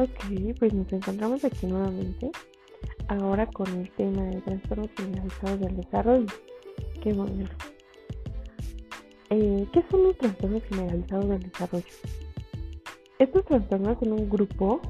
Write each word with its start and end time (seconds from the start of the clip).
Ok, 0.00 0.56
pues 0.58 0.72
nos 0.72 0.90
encontramos 0.94 1.44
aquí 1.44 1.66
nuevamente, 1.66 2.30
ahora 3.08 3.44
con 3.44 3.68
el 3.68 3.90
tema 3.90 4.22
de 4.22 4.40
trastornos 4.40 4.88
generalizados 4.96 5.60
del 5.60 5.76
desarrollo. 5.76 6.26
Qué 7.02 7.12
bueno. 7.12 7.44
Eh, 9.28 9.66
¿Qué 9.70 9.84
son 9.90 10.04
los 10.04 10.16
trastornos 10.16 10.62
generalizados 10.70 11.28
del 11.28 11.40
desarrollo? 11.40 11.84
Estos 13.18 13.44
trastornos 13.44 13.98
son 13.98 14.12
un 14.12 14.30
grupo 14.30 14.80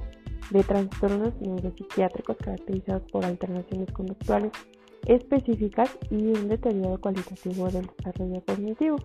de 0.51 0.63
trastornos 0.63 1.35
neuropsiquiátricos 1.41 2.37
caracterizados 2.37 3.03
por 3.11 3.25
alternaciones 3.25 3.91
conductuales 3.91 4.53
específicas 5.09 5.91
y 6.09 6.23
un 6.23 6.47
deterioro 6.47 7.01
cualitativo 7.01 7.69
del 7.69 7.91
desarrollo 7.99 8.45
cognitivo. 8.47 8.97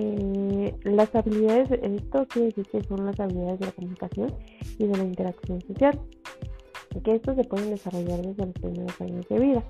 Eh, 0.00 0.76
las 0.84 1.12
habilidades, 1.12 1.72
esto 1.72 2.24
quiere 2.28 2.48
decir 2.48 2.66
que 2.66 2.84
son 2.84 3.04
las 3.04 3.18
habilidades 3.18 3.58
de 3.58 3.66
la 3.66 3.72
comunicación 3.72 4.32
y 4.78 4.86
de 4.86 4.96
la 4.96 5.02
interacción 5.02 5.60
social, 5.62 6.00
que 7.02 7.16
estos 7.16 7.34
se 7.34 7.42
pueden 7.42 7.70
desarrollar 7.70 8.22
desde 8.22 8.46
los 8.46 8.54
primeros 8.54 9.00
años 9.00 9.28
de 9.28 9.40
vida. 9.40 9.64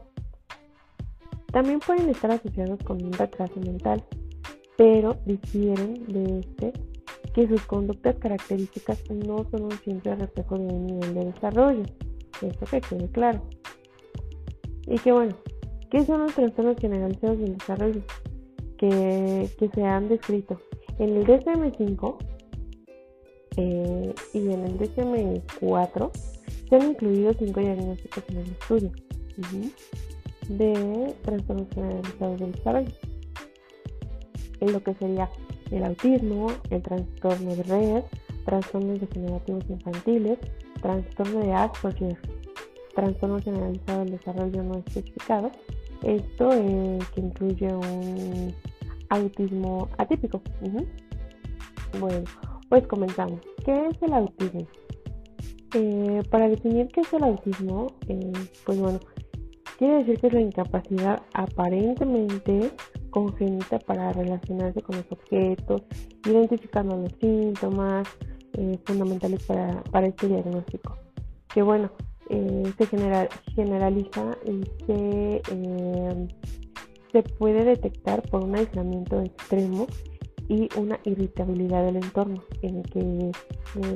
También 1.51 1.81
pueden 1.81 2.11
estar 2.11 2.31
asociados 2.31 2.79
con 2.85 3.03
un 3.03 3.15
retraso 3.15 3.59
mental, 3.59 4.05
pero 4.77 5.17
difieren 5.25 6.05
de 6.09 6.41
este 6.41 6.75
que 7.33 7.49
sus 7.49 7.63
conductas 7.63 8.17
características 8.17 9.03
no 9.11 9.49
son 9.51 9.65
un 9.65 9.79
simple 9.83 10.15
reflejo 10.15 10.59
de 10.59 10.65
un 10.67 10.87
nivel 10.89 11.15
de 11.15 11.25
desarrollo. 11.25 11.85
Esto 12.43 12.67
que 12.67 12.83
quede 12.83 13.09
claro. 13.09 13.41
Y 14.87 14.99
que 14.99 15.11
bueno, 15.11 15.35
¿qué 15.91 16.05
son 16.05 16.21
los 16.21 16.35
trastornos 16.35 16.77
generalizados 16.77 17.39
del 17.39 17.57
desarrollo? 17.57 18.03
Que, 18.79 19.51
se 19.75 19.83
han 19.83 20.09
descrito 20.09 20.61
en 20.99 21.17
el 21.17 21.27
DSM-5 21.27 22.17
eh, 23.57 24.15
y 24.35 24.39
en 24.39 24.65
el 24.65 24.79
DSM-4 24.79 26.11
se 26.69 26.77
han 26.77 26.91
incluido 26.91 27.33
cinco 27.39 27.61
diagnósticos 27.61 28.25
en 28.29 28.37
el 28.39 28.51
estudio 28.51 28.93
de 30.49 31.15
trastornos 31.23 31.67
generalizados 31.75 32.41
del 32.41 32.53
desarrollo. 32.53 32.93
En 34.61 34.73
lo 34.73 34.83
que 34.83 34.95
sería 34.95 35.29
el 35.71 35.85
autismo, 35.85 36.49
el 36.71 36.83
trastorno 36.83 37.55
de 37.55 37.63
red, 37.65 38.03
trastornos 38.45 39.01
degenerativos 39.01 39.65
infantiles, 39.69 40.39
trastorno 40.81 41.41
de 41.41 41.53
Asperger, 41.53 42.19
trastorno 42.95 43.41
generalizado 43.41 44.01
del 44.01 44.13
desarrollo 44.13 44.63
no 44.63 44.79
especificado. 44.79 45.51
Esto 46.03 46.53
eh, 46.53 46.99
que 47.15 47.21
incluye 47.21 47.75
un 47.75 48.55
autismo 49.11 49.89
atípico. 49.99 50.41
Bueno, 51.99 52.25
pues 52.69 52.87
comenzamos. 52.87 53.41
¿Qué 53.65 53.89
es 53.89 54.03
el 54.03 54.13
autismo? 54.13 54.67
Eh, 55.75 56.23
para 56.31 56.49
definir 56.49 56.89
qué 56.89 57.03
es 57.03 57.13
el 57.13 57.25
autismo, 57.25 57.89
eh, 58.09 58.33
pues 58.65 58.81
bueno, 58.81 58.99
quiere 59.77 59.99
decir 59.99 60.19
que 60.19 60.29
es 60.29 60.33
la 60.33 60.41
incapacidad 60.41 61.23
aparentemente 61.35 62.71
congénita 63.11 63.79
para 63.81 64.13
relacionarse 64.13 64.81
con 64.81 64.97
los 64.97 65.13
objetos, 65.13 65.83
identificando 66.25 66.97
los 66.97 67.13
síntomas 67.21 68.09
eh, 68.55 68.79
fundamentales 68.87 69.45
para, 69.45 69.83
para, 69.85 70.07
este 70.07 70.29
diagnóstico. 70.29 70.97
Que 71.53 71.63
bueno, 71.63 71.91
se 72.29 72.87
generaliza 73.55 74.37
y 74.47 74.63
se, 74.87 75.43
se 77.13 77.23
puede 77.23 77.65
detectar 77.65 78.23
por 78.23 78.45
un 78.45 78.57
aislamiento 78.57 79.21
extremo 79.21 79.87
y 80.49 80.69
una 80.77 80.99
irritabilidad 81.05 81.85
del 81.85 81.97
entorno 81.97 82.43
en 82.63 82.77
el 82.79 82.91
que 82.91 83.33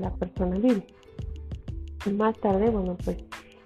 la 0.01 0.15
persona 0.15 0.59
vive. 0.59 0.87
Más 2.13 2.39
tarde, 2.39 2.69
bueno, 2.71 2.97
pues 3.05 3.19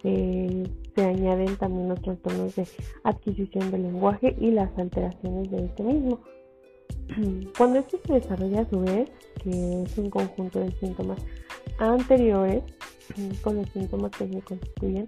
se 0.02 1.04
añaden 1.04 1.56
también 1.56 1.88
los 1.88 2.00
trastornos 2.00 2.54
de 2.54 2.66
adquisición 3.02 3.70
del 3.70 3.82
lenguaje 3.82 4.36
y 4.40 4.50
las 4.52 4.76
alteraciones 4.78 5.50
de 5.50 5.64
este 5.64 5.82
mismo. 5.82 6.20
Cuando 7.58 7.80
esto 7.80 7.98
se 8.06 8.12
desarrolla 8.14 8.60
a 8.60 8.70
su 8.70 8.80
vez, 8.80 9.10
que 9.42 9.82
es 9.82 9.98
un 9.98 10.10
conjunto 10.10 10.60
de 10.60 10.70
síntomas 10.78 11.18
anteriores 11.78 12.62
con 13.42 13.56
los 13.56 13.68
síntomas 13.70 14.10
que 14.12 14.28
se 14.28 14.40
constituyen 14.42 15.06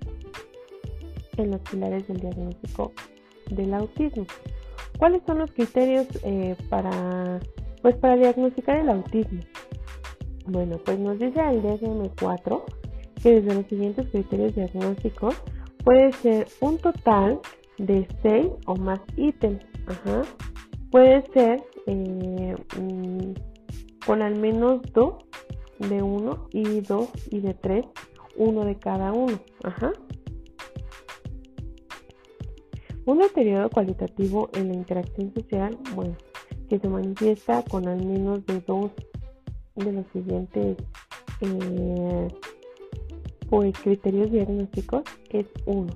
en 1.37 1.51
los 1.51 1.61
pilares 1.61 2.07
del 2.09 2.19
diagnóstico 2.19 2.93
del 3.51 3.75
autismo. 3.75 4.27
¿Cuáles 4.99 5.23
son 5.27 5.39
los 5.39 5.51
criterios 5.53 6.07
eh, 6.25 6.57
para, 6.69 7.41
pues 7.83 7.97
para 7.97 8.17
diagnosticar 8.17 8.77
el 8.79 8.89
autismo? 8.89 9.41
Bueno, 10.47 10.79
pues 10.85 10.99
nos 10.99 11.19
dice 11.19 11.41
el 11.41 11.63
DSM-4 11.63 12.63
que 13.23 13.41
desde 13.41 13.55
los 13.55 13.67
siguientes 13.67 14.09
criterios 14.09 14.55
diagnósticos 14.55 15.35
Puede 15.89 16.13
ser 16.13 16.47
un 16.61 16.77
total 16.77 17.41
de 17.79 18.07
6 18.23 18.47
o 18.67 18.77
más 18.77 19.01
ítems. 19.17 19.65
Puede 20.91 21.25
ser 21.33 21.63
eh, 21.87 22.55
mm, 22.79 23.33
con 24.05 24.21
al 24.21 24.37
menos 24.37 24.83
2 24.93 25.15
de 25.89 26.03
1 26.03 26.49
y 26.53 26.81
2 26.81 27.09
y 27.31 27.41
de 27.41 27.55
3, 27.55 27.87
uno 28.37 28.67
de 28.67 28.77
cada 28.77 29.13
uno. 29.13 29.39
Un 33.09 33.21
deterioro 33.21 33.71
cualitativo 33.71 34.51
en 34.53 34.69
la 34.69 34.75
interacción 34.75 35.33
social, 35.33 35.79
bueno, 35.95 36.15
que 36.69 36.79
se 36.79 36.89
manifiesta 36.91 37.63
con 37.63 37.89
al 37.89 38.05
menos 38.05 38.45
de 38.45 38.61
dos 38.61 38.91
de 39.77 39.93
los 39.93 40.05
siguientes 40.13 40.77
eh, 41.41 42.29
pues 43.49 43.79
criterios 43.79 44.31
diagnósticos 44.31 45.05
es 45.31 45.47
uno, 45.65 45.91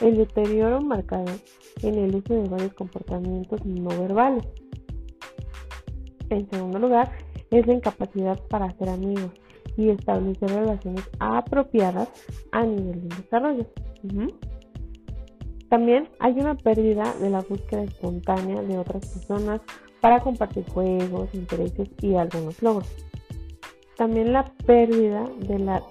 el 0.00 0.16
deterioro 0.16 0.80
marcado 0.80 1.30
en 1.82 1.94
el 1.98 2.16
uso 2.16 2.34
de 2.34 2.48
varios 2.48 2.74
comportamientos 2.74 3.64
no 3.64 3.90
verbales. 4.00 4.44
En 6.30 6.50
segundo 6.50 6.80
lugar, 6.80 7.12
es 7.52 7.64
la 7.64 7.74
incapacidad 7.74 8.40
para 8.48 8.64
hacer 8.64 8.88
amigos 8.88 9.30
y 9.76 9.90
establecer 9.90 10.50
relaciones 10.50 11.08
apropiadas 11.20 12.08
a 12.50 12.64
nivel 12.64 13.08
de 13.08 13.16
desarrollo. 13.18 13.66
También 15.68 16.08
hay 16.20 16.34
una 16.34 16.54
pérdida 16.54 17.12
de 17.20 17.30
la 17.30 17.40
búsqueda 17.40 17.82
espontánea 17.82 18.62
de 18.62 18.78
otras 18.78 19.06
personas 19.06 19.60
para 20.00 20.20
compartir 20.20 20.64
juegos, 20.68 21.28
intereses 21.34 21.88
y 22.00 22.14
algunos 22.14 22.62
logros. 22.62 22.88
También 23.96 24.32
la 24.32 24.44
pérdida 24.66 25.24
de 25.40 25.58
la 25.58 25.82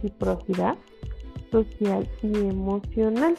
reciprocidad 0.00 0.76
social 1.50 2.08
y 2.22 2.36
emocional. 2.36 3.36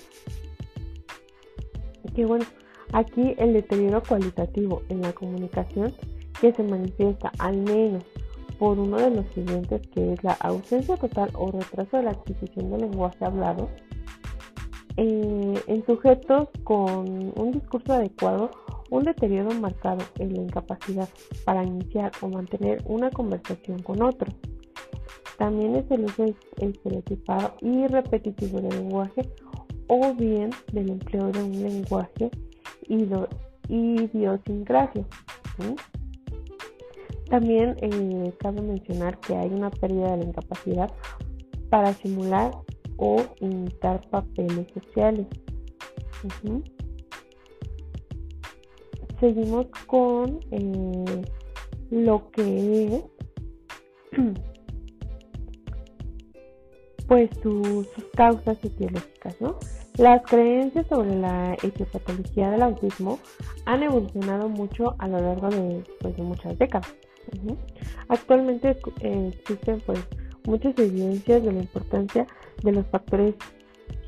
Que 2.13 2.25
bueno, 2.25 2.45
aquí 2.93 3.33
el 3.37 3.53
deterioro 3.53 4.03
cualitativo 4.07 4.83
en 4.89 5.01
la 5.01 5.11
comunicación 5.13 5.93
que 6.39 6.53
se 6.53 6.63
manifiesta 6.63 7.31
al 7.39 7.57
menos 7.57 8.03
por 8.59 8.77
uno 8.79 8.97
de 8.97 9.09
los 9.09 9.25
siguientes 9.33 9.81
que 9.87 10.13
es 10.13 10.23
la 10.23 10.33
ausencia 10.33 10.95
total 10.95 11.29
o 11.33 11.51
retraso 11.51 11.97
de 11.97 12.03
la 12.03 12.11
adquisición 12.11 12.71
del 12.71 12.81
lenguaje 12.81 13.25
hablado 13.25 13.69
eh, 14.97 15.63
en 15.67 15.85
sujetos 15.85 16.49
con 16.63 17.33
un 17.35 17.51
discurso 17.51 17.93
adecuado 17.93 18.51
un 18.91 19.03
deterioro 19.03 19.51
marcado 19.51 20.03
en 20.19 20.33
la 20.33 20.41
incapacidad 20.41 21.09
para 21.43 21.63
iniciar 21.63 22.11
o 22.21 22.27
mantener 22.27 22.83
una 22.85 23.09
conversación 23.09 23.81
con 23.81 24.01
otros 24.03 24.33
también 25.37 25.75
es 25.75 25.89
el 25.91 26.05
uso 26.05 26.25
estereotipado 26.57 27.55
y 27.61 27.87
repetitivo 27.87 28.61
del 28.61 28.77
lenguaje 28.77 29.29
o 29.87 30.13
bien 30.13 30.51
del 30.71 30.89
empleo 30.89 31.31
de 31.31 31.43
un 31.43 31.51
lenguaje 31.61 32.31
idiosincrasia. 33.67 35.05
También 37.29 37.75
eh, 37.81 38.33
cabe 38.39 38.61
mencionar 38.61 39.19
que 39.19 39.35
hay 39.35 39.49
una 39.49 39.69
pérdida 39.71 40.11
de 40.11 40.17
la 40.17 40.23
incapacidad 40.25 40.91
para 41.69 41.93
simular 41.93 42.51
o 42.97 43.21
imitar 43.39 44.01
papeles 44.09 44.67
sociales. 44.73 45.27
Seguimos 49.19 49.67
con 49.87 50.39
eh, 50.51 51.21
lo 51.91 52.29
que 52.31 52.95
es 52.95 53.03
pues 57.07 57.29
sus, 57.41 57.87
causas 58.15 58.57
etiológicas, 58.63 59.39
¿no? 59.39 59.57
Las 59.97 60.23
creencias 60.23 60.87
sobre 60.87 61.15
la 61.15 61.53
etiopatología 61.63 62.51
del 62.51 62.63
autismo 62.63 63.19
han 63.65 63.83
evolucionado 63.83 64.49
mucho 64.49 64.95
a 64.99 65.07
lo 65.07 65.19
largo 65.19 65.49
de, 65.49 65.83
pues, 66.01 66.17
muchas 66.17 66.57
décadas. 66.57 66.93
Actualmente 68.09 68.77
eh, 69.01 69.31
existen 69.33 69.81
pues 69.85 69.99
muchas 70.45 70.77
evidencias 70.77 71.43
de 71.43 71.51
la 71.51 71.59
importancia 71.59 72.27
de 72.63 72.71
los 72.71 72.85
factores 72.87 73.35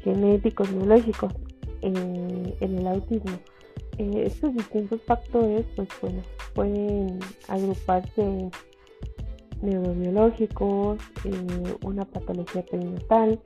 genéticos 0.04 0.72
biológicos 0.74 1.34
en, 1.82 2.56
el 2.60 2.88
autismo. 2.88 3.38
Eh, 3.98 4.24
estos 4.26 4.54
distintos 4.54 5.02
factores 5.04 5.66
pues 5.76 5.90
bueno 6.02 6.22
pueden 6.54 7.20
agruparse 7.48 8.50
neurobiológicos, 9.62 11.00
eh, 11.26 11.76
una 11.84 12.06
patología 12.06 12.64
perinatal, 12.64 13.40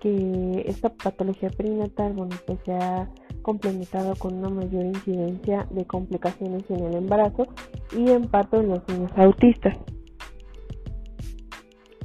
que 0.00 0.64
esta 0.66 0.90
patología 0.90 1.50
perinatal, 1.50 2.12
bueno, 2.12 2.36
pues 2.46 2.58
se 2.64 2.72
ha 2.72 3.08
complementado 3.42 4.14
con 4.16 4.34
una 4.34 4.48
mayor 4.48 4.84
incidencia 4.84 5.66
de 5.70 5.84
complicaciones 5.84 6.64
en 6.68 6.84
el 6.84 6.94
embarazo 6.96 7.46
y 7.96 8.10
en 8.10 8.28
parto 8.28 8.60
en 8.60 8.68
los 8.70 8.88
niños 8.88 9.10
autistas. 9.16 9.78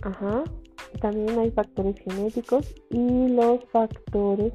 Ajá. 0.02 0.44
También 1.00 1.40
hay 1.40 1.52
factores 1.52 1.96
genéticos 2.04 2.76
y 2.90 3.30
los 3.30 3.64
factores 3.72 4.52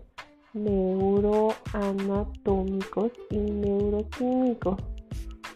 neuroanatómicos 0.52 3.12
y 3.30 3.38
neuroquímicos. 3.38 4.76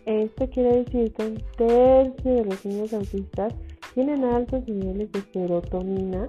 Esto 0.07 0.49
quiere 0.51 0.85
decir 0.85 1.13
que 1.13 1.27
un 1.27 1.43
tercio 1.57 2.35
de 2.35 2.45
los 2.45 2.65
niños 2.65 2.95
autistas 2.95 3.53
tienen 3.95 4.25
altos 4.25 4.67
niveles 4.67 5.13
de 5.13 5.23
serotonina 5.33 6.29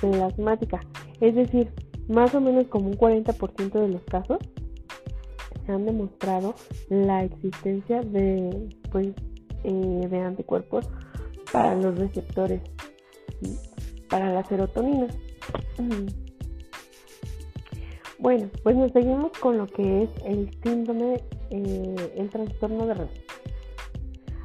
plasmática, 0.00 0.80
es 1.20 1.34
decir, 1.34 1.70
más 2.08 2.34
o 2.34 2.40
menos 2.40 2.66
como 2.68 2.88
un 2.88 2.96
40% 2.96 3.72
de 3.72 3.88
los 3.88 4.02
casos 4.04 4.38
se 5.66 5.72
han 5.72 5.84
demostrado 5.84 6.54
la 6.88 7.24
existencia 7.24 8.00
de, 8.00 8.70
pues, 8.90 9.08
eh, 9.64 10.06
de 10.08 10.20
anticuerpos 10.20 10.88
para 11.52 11.74
los 11.74 11.98
receptores, 11.98 12.62
para 14.08 14.32
la 14.32 14.44
serotonina. 14.44 15.06
Bueno, 18.18 18.50
pues 18.64 18.74
nos 18.76 18.90
seguimos 18.92 19.30
con 19.38 19.58
lo 19.58 19.66
que 19.66 20.02
es 20.02 20.10
el 20.24 20.50
síndrome, 20.62 21.22
eh, 21.50 22.12
el 22.16 22.28
trastorno 22.30 22.86
de 22.86 22.94
red. 22.94 23.08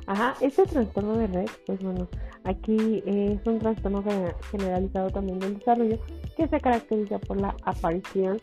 Ajá, 0.05 0.35
este 0.41 0.63
trastorno 0.63 1.17
de 1.17 1.27
red, 1.27 1.49
pues 1.65 1.81
bueno, 1.81 2.07
aquí 2.43 3.01
es 3.05 3.39
un 3.47 3.59
trastorno 3.59 4.03
generalizado 4.51 5.09
también 5.09 5.39
del 5.39 5.57
desarrollo 5.57 5.97
que 6.37 6.47
se 6.47 6.59
caracteriza 6.59 7.19
por 7.19 7.39
la 7.39 7.55
aparición 7.63 8.39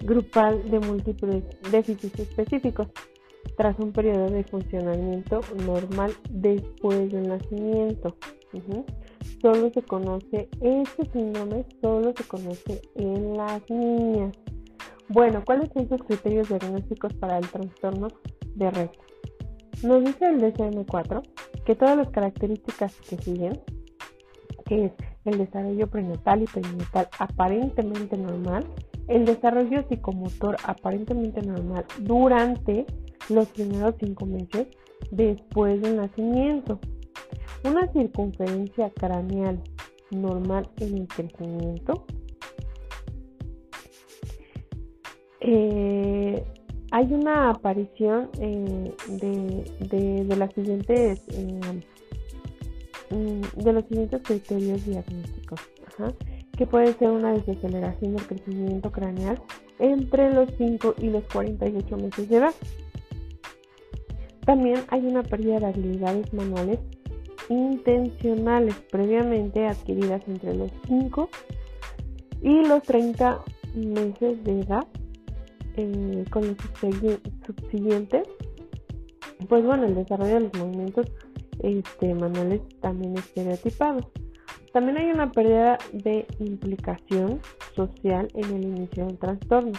grupal 0.00 0.70
de 0.70 0.78
múltiples 0.78 1.42
déficits 1.70 2.20
específicos 2.20 2.88
tras 3.56 3.78
un 3.78 3.92
periodo 3.92 4.28
de 4.30 4.44
funcionamiento 4.44 5.40
normal 5.66 6.12
después 6.30 7.10
del 7.10 7.28
nacimiento. 7.28 8.16
Solo 9.40 9.70
se 9.70 9.82
conoce, 9.82 10.48
este 10.60 11.10
síndrome 11.12 11.64
solo 11.80 12.12
se 12.16 12.24
conoce 12.24 12.82
en 12.94 13.36
las 13.36 13.68
niñas. 13.70 14.36
Bueno, 15.08 15.42
¿cuáles 15.44 15.70
son 15.72 15.88
los 15.90 16.02
criterios 16.02 16.48
diagnósticos 16.48 17.12
para 17.14 17.38
el 17.38 17.48
trastorno 17.48 18.08
de 18.54 18.70
red? 18.70 18.90
Nos 19.82 20.04
dice 20.04 20.26
el 20.26 20.40
DSM-4 20.40 21.22
que 21.64 21.74
todas 21.74 21.96
las 21.96 22.10
características 22.10 22.94
que 23.08 23.16
siguen, 23.16 23.60
que 24.66 24.86
es 24.86 24.92
el 25.24 25.38
desarrollo 25.38 25.88
prenatal 25.88 26.42
y 26.42 26.46
perinatal 26.46 27.08
aparentemente 27.18 28.16
normal, 28.16 28.64
el 29.08 29.24
desarrollo 29.24 29.84
psicomotor 29.88 30.56
aparentemente 30.64 31.42
normal 31.42 31.84
durante 32.00 32.86
los 33.28 33.48
primeros 33.48 33.94
cinco 33.98 34.26
meses 34.26 34.68
después 35.10 35.80
del 35.82 35.96
nacimiento, 35.96 36.78
una 37.64 37.90
circunferencia 37.92 38.90
craneal 38.90 39.60
normal 40.10 40.68
en 40.78 40.98
el 40.98 41.08
crecimiento, 41.08 42.04
eh, 45.40 46.44
hay 46.90 47.12
una 47.12 47.50
aparición 47.50 48.30
eh, 48.40 48.92
de, 49.08 50.24
de, 50.24 50.36
las 50.36 50.52
siguientes 50.54 51.22
eh, 51.28 51.82
mm, 53.10 53.62
de 53.62 53.72
los 53.72 53.84
siguientes 53.86 54.20
criterios 54.22 54.84
diagnósticos 54.84 55.60
que 56.56 56.66
puede 56.66 56.92
ser 56.94 57.10
una 57.10 57.32
desaceleración 57.32 58.16
del 58.16 58.26
crecimiento 58.26 58.90
craneal 58.90 59.40
entre 59.78 60.32
los 60.32 60.48
5 60.58 60.94
y 60.98 61.08
los 61.08 61.24
48 61.32 61.96
meses 61.96 62.28
de 62.28 62.36
edad. 62.36 62.54
También 64.44 64.80
hay 64.88 65.06
una 65.06 65.22
pérdida 65.22 65.58
de 65.58 65.66
habilidades 65.66 66.32
manuales 66.32 66.78
intencionales 67.50 68.76
previamente 68.90 69.66
adquiridas 69.66 70.22
entre 70.26 70.54
los 70.54 70.70
5 70.86 71.28
y 72.42 72.64
los 72.66 72.82
30 72.84 73.42
meses 73.74 74.42
de 74.44 74.60
edad 74.60 74.86
eh, 75.76 76.24
con 76.30 76.46
los 76.46 76.56
subsiguientes, 77.46 78.26
pues 79.48 79.64
bueno, 79.64 79.84
el 79.84 79.94
desarrollo 79.94 80.34
de 80.34 80.40
los 80.40 80.54
movimientos 80.58 81.06
este, 81.62 82.14
manuales 82.14 82.62
también 82.80 83.18
estereotipados. 83.18 84.06
También 84.72 84.98
hay 84.98 85.10
una 85.10 85.32
pérdida 85.32 85.78
de 85.92 86.26
implicación 86.38 87.40
social 87.74 88.28
en 88.34 88.44
el 88.44 88.62
inicio 88.62 89.06
del 89.06 89.18
trastorno. 89.18 89.72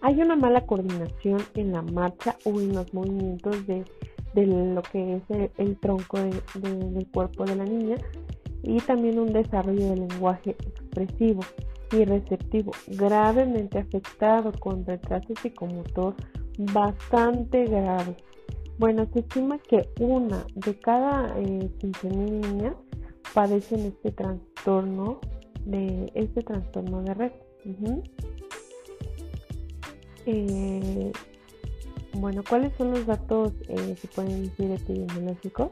Hay 0.00 0.20
una 0.20 0.34
mala 0.34 0.66
coordinación 0.66 1.40
en 1.54 1.72
la 1.72 1.82
marcha 1.82 2.36
o 2.44 2.60
en 2.60 2.74
los 2.74 2.92
movimientos 2.92 3.64
de, 3.68 3.84
lo 4.34 4.82
que 4.82 5.16
es 5.16 5.50
el, 5.58 5.76
tronco 5.78 6.18
del 6.18 7.06
cuerpo 7.12 7.44
de 7.44 7.56
la 7.56 7.64
niña 7.64 7.96
y 8.62 8.78
también 8.80 9.18
un 9.18 9.32
desarrollo 9.32 9.90
del 9.90 10.08
lenguaje 10.08 10.50
expresivo 10.50 11.42
y 11.92 12.04
receptivo 12.04 12.72
gravemente 12.88 13.78
afectado 13.78 14.52
con 14.58 14.84
retraso 14.86 15.34
psicomotor 15.42 16.14
bastante 16.72 17.64
grave. 17.64 18.16
Bueno, 18.78 19.06
se 19.12 19.20
estima 19.20 19.58
que 19.58 19.88
una 20.00 20.46
de 20.54 20.78
cada 20.78 21.38
eh, 21.38 21.70
15.000 21.78 22.40
niñas 22.40 22.74
padecen 23.34 23.80
este 23.80 24.12
trastorno 24.12 25.20
de 25.64 26.10
este 26.14 26.42
trastorno 26.42 27.02
de 27.02 27.14
red. 27.14 27.32
Bueno, 32.14 32.42
¿cuáles 32.48 32.72
son 32.76 32.92
los 32.92 33.06
datos 33.06 33.52
eh, 33.68 33.96
se 34.00 34.08
pueden 34.08 34.44
decir 34.44 34.70
epidemiológicos 34.70 35.68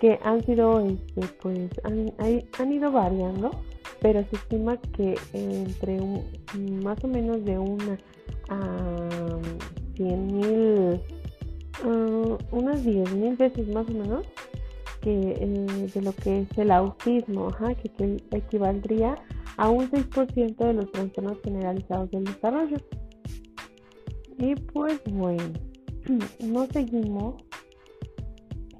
que 0.00 0.18
han 0.22 0.44
sido, 0.44 0.80
este, 0.80 1.22
pues, 1.40 1.70
han, 1.84 2.12
han 2.18 2.72
ido 2.72 2.90
variando? 2.92 3.50
pero 4.04 4.22
se 4.28 4.36
estima 4.36 4.76
que 4.76 5.14
entre 5.32 5.98
más 6.82 7.02
o 7.02 7.08
menos 7.08 7.42
de 7.42 7.58
una 7.58 7.98
a 8.50 9.08
100 9.96 10.26
mil, 10.26 11.00
uh, 11.86 12.36
unas 12.50 12.84
10 12.84 13.14
mil 13.14 13.34
veces 13.34 13.66
más 13.68 13.88
o 13.88 13.92
menos 13.92 14.26
que 15.00 15.38
eh, 15.40 15.90
de 15.94 16.02
lo 16.02 16.12
que 16.12 16.40
es 16.40 16.58
el 16.58 16.70
autismo, 16.70 17.48
que, 17.82 18.18
equivaldría 18.32 19.16
a 19.56 19.70
un 19.70 19.90
6% 19.90 20.56
de 20.56 20.74
los 20.74 20.92
trastornos 20.92 21.38
generalizados 21.42 22.10
del 22.10 22.24
desarrollo. 22.24 22.76
Y 24.38 24.54
pues 24.54 25.00
bueno, 25.10 25.52
no 26.40 26.66
seguimos 26.66 27.36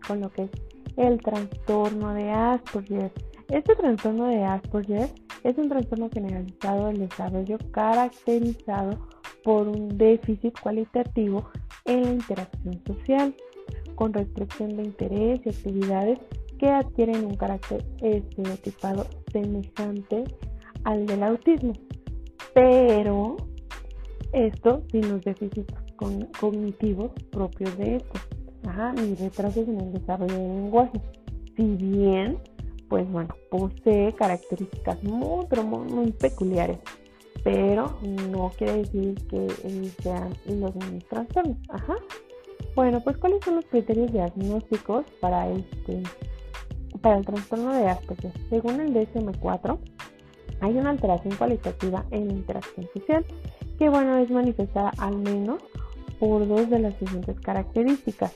con 0.06 0.20
lo 0.20 0.30
que 0.30 0.42
es 0.44 0.50
el 0.96 1.20
trastorno 1.20 2.14
de 2.14 2.30
Asperger. 2.30 3.12
Este 3.48 3.74
trastorno 3.74 4.28
de 4.28 4.44
Asperger 4.44 5.10
es 5.42 5.58
un 5.58 5.68
trastorno 5.68 6.08
generalizado 6.12 6.86
del 6.86 7.00
desarrollo 7.00 7.58
caracterizado 7.70 9.08
por 9.42 9.68
un 9.68 9.96
déficit 9.96 10.58
cualitativo 10.60 11.50
en 11.84 12.02
la 12.02 12.10
interacción 12.12 12.82
social, 12.86 13.34
con 13.94 14.12
restricción 14.12 14.76
de 14.76 14.84
interés 14.84 15.40
y 15.44 15.48
actividades 15.50 16.18
que 16.58 16.70
adquieren 16.70 17.26
un 17.26 17.34
carácter 17.36 17.84
estereotipado 18.00 19.06
semejante 19.30 20.24
al 20.84 21.06
del 21.06 21.22
autismo, 21.22 21.74
pero 22.54 23.36
esto 24.34 24.82
sin 24.90 25.08
los 25.08 25.22
déficits 25.22 25.72
cognitivos 26.38 27.12
propios 27.30 27.76
de 27.78 27.96
esto, 27.96 28.20
ni 28.96 29.14
retrasos 29.14 29.68
en 29.68 29.80
el 29.80 29.92
desarrollo 29.92 30.34
del 30.34 30.48
lenguaje. 30.48 31.00
Si 31.56 31.64
bien 31.76 32.38
pues 32.88 33.10
bueno, 33.10 33.34
posee 33.50 34.12
características 34.12 35.02
muy, 35.02 35.46
pero 35.48 35.64
muy, 35.64 36.12
peculiares, 36.12 36.78
pero 37.42 37.98
no 38.30 38.52
quiere 38.56 38.84
decir 38.84 39.14
que 39.26 39.48
sean 40.02 40.32
los 40.46 40.74
mismos 40.76 41.04
trastornos. 41.08 41.56
Ajá. 41.70 41.96
Bueno, 42.76 43.00
pues 43.00 43.16
¿cuáles 43.18 43.44
son 43.44 43.56
los 43.56 43.66
criterios 43.66 44.12
diagnósticos 44.12 45.04
para 45.20 45.50
este 45.50 46.02
para 47.00 47.18
el 47.18 47.26
trastorno 47.26 47.74
de 47.74 47.88
Asperger? 47.88 48.32
Según 48.48 48.80
el 48.80 48.94
DSM-4, 48.94 49.78
hay 50.64 50.78
una 50.78 50.90
alteración 50.90 51.36
cualitativa 51.36 52.04
en 52.10 52.28
la 52.28 52.34
interacción 52.34 52.88
social 52.94 53.24
que 53.78 53.88
bueno 53.88 54.16
es 54.18 54.30
manifestada 54.30 54.92
al 54.98 55.16
menos 55.18 55.62
por 56.18 56.46
dos 56.48 56.70
de 56.70 56.78
las 56.78 56.94
siguientes 56.94 57.38
características. 57.40 58.32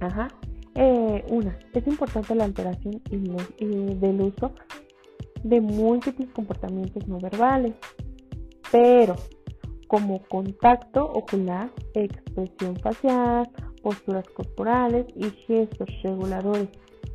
Ajá. 0.00 0.28
Eh, 0.74 1.24
una, 1.28 1.58
es 1.74 1.86
importante 1.86 2.34
la 2.34 2.44
alteración 2.44 3.02
del 3.10 4.20
uso 4.20 4.52
de 5.42 5.60
múltiples 5.60 6.28
comportamientos 6.30 7.06
no 7.08 7.18
verbales, 7.18 7.74
pero 8.70 9.16
como 9.88 10.22
contacto 10.28 11.04
ocular, 11.04 11.70
expresión 11.94 12.76
facial, 12.76 13.50
posturas 13.82 14.28
corporales 14.28 15.06
y 15.16 15.30
gestos 15.46 15.88
reguladores 16.02 16.68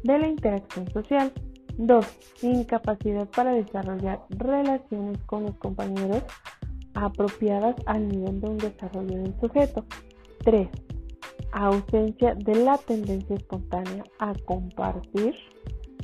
de 0.03 0.19
la 0.19 0.27
interacción 0.27 0.91
social. 0.91 1.31
2. 1.77 2.05
Incapacidad 2.43 3.27
para 3.29 3.53
desarrollar 3.53 4.23
relaciones 4.29 5.21
con 5.23 5.43
los 5.43 5.55
compañeros 5.55 6.23
apropiadas 6.93 7.75
al 7.85 8.07
nivel 8.07 8.41
de 8.41 8.49
un 8.49 8.57
desarrollo 8.57 9.17
del 9.17 9.39
sujeto. 9.39 9.85
3. 10.43 10.67
Ausencia 11.51 12.35
de 12.35 12.55
la 12.63 12.77
tendencia 12.77 13.35
espontánea 13.35 14.03
a 14.19 14.33
compartir 14.45 15.35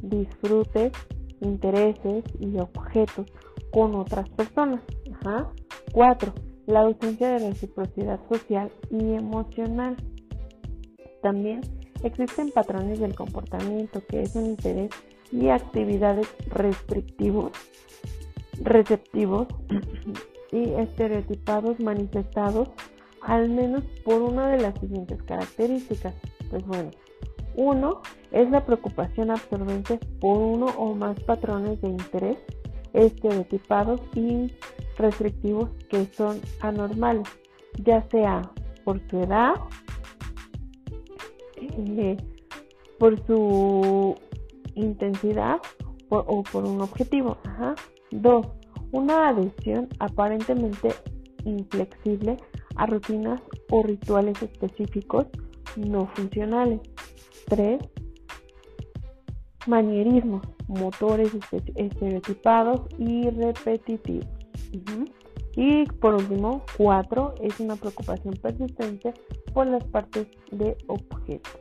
disfrutes, 0.01 0.93
intereses 1.41 2.23
y 2.39 2.57
objetos 2.57 3.25
con 3.71 3.95
otras 3.95 4.29
personas. 4.29 4.81
4. 5.93 6.33
La 6.67 6.81
ausencia 6.81 7.29
de 7.31 7.49
reciprocidad 7.49 8.19
social 8.29 8.71
y 8.89 9.13
emocional. 9.13 9.95
También 11.21 11.61
existen 12.03 12.51
patrones 12.51 12.99
del 12.99 13.15
comportamiento 13.15 14.01
que 14.07 14.21
es 14.21 14.35
un 14.35 14.45
interés 14.45 14.89
y 15.31 15.49
actividades 15.49 16.27
restrictivos, 16.47 17.51
receptivos 18.61 19.47
y 20.51 20.73
estereotipados 20.73 21.79
manifestados 21.79 22.69
al 23.21 23.49
menos 23.49 23.83
por 24.03 24.21
una 24.21 24.49
de 24.49 24.61
las 24.61 24.79
siguientes 24.79 25.21
características. 25.23 26.15
Pues 26.49 26.65
bueno, 26.65 26.91
uno 27.55 28.01
es 28.31 28.49
la 28.49 28.65
preocupación 28.65 29.31
absorbente 29.31 29.99
por 30.19 30.37
uno 30.37 30.67
o 30.77 30.95
más 30.95 31.19
patrones 31.21 31.81
de 31.81 31.89
interés 31.89 32.37
estereotipados 32.93 34.01
y 34.15 34.51
restrictivos 34.97 35.69
que 35.89 36.05
son 36.05 36.39
anormales, 36.61 37.27
ya 37.83 38.07
sea 38.09 38.41
por 38.83 38.99
su 39.09 39.19
edad, 39.19 39.53
eh, 41.57 42.17
por 42.97 43.25
su 43.25 44.15
intensidad 44.79 45.57
o 46.09 46.43
por 46.43 46.65
un 46.65 46.81
objetivo. 46.81 47.37
Dos, 48.11 48.47
una 48.91 49.29
adhesión 49.29 49.87
aparentemente 49.99 50.89
inflexible 51.45 52.37
a 52.75 52.85
rutinas 52.85 53.41
o 53.69 53.83
rituales 53.83 54.41
específicos 54.41 55.27
no 55.75 56.07
funcionales. 56.15 56.79
3. 57.47 57.79
Manierismos, 59.67 60.41
motores 60.67 61.31
estereotipados 61.75 62.81
y 62.97 63.29
repetitivos. 63.29 64.27
Y 65.55 65.85
por 65.85 66.15
último, 66.15 66.63
4 66.77 67.35
es 67.41 67.59
una 67.59 67.75
preocupación 67.75 68.33
persistente 68.35 69.13
por 69.53 69.67
las 69.67 69.83
partes 69.85 70.27
de 70.51 70.77
objetos. 70.87 71.57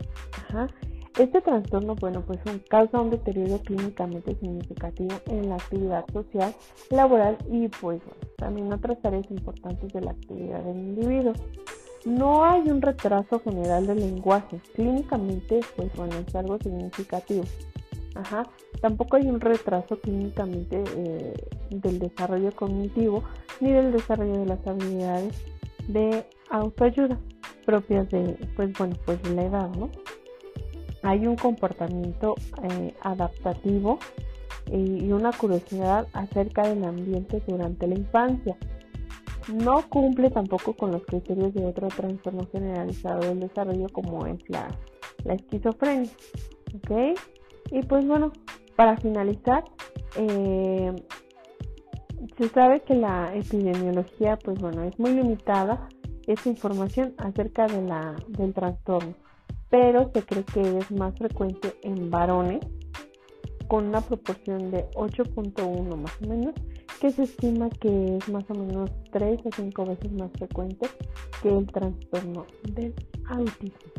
Este 1.19 1.41
trastorno, 1.41 1.97
bueno, 1.97 2.23
pues 2.25 2.39
causa 2.69 3.01
un 3.01 3.11
deterioro 3.11 3.59
clínicamente 3.59 4.37
significativo 4.37 5.17
en 5.27 5.49
la 5.49 5.57
actividad 5.57 6.05
social, 6.13 6.55
laboral 6.91 7.37
y 7.51 7.67
pues 7.67 8.01
también 8.37 8.73
otras 8.73 8.99
áreas 9.05 9.29
importantes 9.29 9.93
de 9.93 10.01
la 10.01 10.13
actividad 10.13 10.63
del 10.63 10.77
individuo. 10.77 11.33
No 12.05 12.45
hay 12.45 12.71
un 12.71 12.81
retraso 12.81 13.41
general 13.41 13.89
del 13.89 13.99
lenguaje. 13.99 14.61
Clínicamente, 14.75 15.59
pues 15.75 15.93
bueno, 15.97 16.15
es 16.25 16.33
algo 16.37 16.57
significativo. 16.59 17.43
Ajá. 18.15 18.45
Tampoco 18.81 19.17
hay 19.17 19.29
un 19.29 19.41
retraso 19.41 19.99
clínicamente 20.01 20.85
eh, 20.97 21.35
del 21.71 21.99
desarrollo 21.99 22.53
cognitivo 22.53 23.25
ni 23.61 23.73
del 23.73 23.91
desarrollo 23.91 24.39
de 24.39 24.47
las 24.47 24.65
habilidades 24.65 25.35
de 25.89 26.25
autoayuda 26.51 27.19
propias 27.69 28.09
de, 28.09 28.39
pues 28.57 28.73
bueno, 28.79 28.97
pues 29.05 29.23
de 29.25 29.35
la 29.35 29.45
edad, 29.45 29.69
¿no? 29.77 29.91
Hay 31.03 31.27
un 31.27 31.37
comportamiento 31.37 32.35
eh, 32.63 32.95
adaptativo 33.03 33.99
y 34.71 35.11
una 35.13 35.33
curiosidad 35.33 36.07
acerca 36.13 36.69
del 36.69 36.85
ambiente 36.85 37.43
durante 37.47 37.87
la 37.87 37.95
infancia. 37.95 38.57
No 39.53 39.89
cumple 39.89 40.31
tampoco 40.31 40.75
con 40.75 40.93
los 40.93 41.05
criterios 41.07 41.55
de 41.55 41.65
otro 41.65 41.89
trastorno 41.89 42.47
generalizado 42.53 43.21
del 43.21 43.41
desarrollo 43.41 43.87
como 43.91 44.27
es 44.27 44.39
la, 44.49 44.69
esquizofrenia. 45.25 46.11
¿Ok? 46.77 47.19
Y 47.71 47.83
pues 47.83 48.07
bueno, 48.07 48.33
para 48.77 48.99
finalizar, 48.99 49.65
eh, 50.17 50.95
se 52.37 52.49
sabe 52.51 52.81
que 52.81 52.95
la 52.95 53.35
epidemiología, 53.35 54.37
pues 54.37 54.61
bueno, 54.61 54.83
es 54.83 54.99
muy 54.99 55.13
limitada 55.13 55.89
esa 56.27 56.51
información 56.51 57.15
acerca 57.17 57.67
de 57.67 57.81
la, 57.81 58.17
del 58.29 58.53
trastorno 58.53 59.15
pero 59.71 60.11
se 60.13 60.23
cree 60.23 60.45
que 60.45 60.79
es 60.79 60.91
más 60.91 61.15
frecuente 61.17 61.75
en 61.83 62.11
varones 62.11 62.61
con 63.69 63.87
una 63.89 64.01
proporción 64.01 64.71
de 64.71 64.89
8.1 64.93 65.97
más 65.97 66.13
o 66.23 66.27
menos, 66.27 66.55
que 67.01 67.11
se 67.11 67.25
estima 67.25 67.69
que 67.69 68.17
es 68.17 68.29
más 68.29 68.45
o 68.49 68.55
menos 68.55 68.91
3 69.13 69.41
o 69.45 69.51
5 69.55 69.85
veces 69.85 70.13
más 70.13 70.31
frecuente 70.33 70.89
que 71.43 71.51
el 71.51 71.67
trastorno 71.67 72.47
del 72.73 72.95
autismo. 73.29 73.98